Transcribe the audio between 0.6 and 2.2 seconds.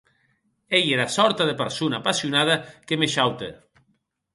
Ei era sòrta de persona